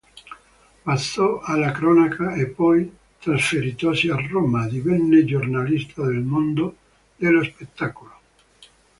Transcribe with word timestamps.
Passò 0.83 1.41
alla 1.41 1.69
cronaca 1.71 2.33
e 2.33 2.47
poi, 2.47 2.91
trasferitosi 3.19 4.09
a 4.09 4.15
Roma, 4.15 4.65
divenne 4.67 5.23
giornalista 5.25 6.01
del 6.07 6.21
mondo 6.23 6.75
dello 7.15 7.43
spettacolo. 7.43 8.11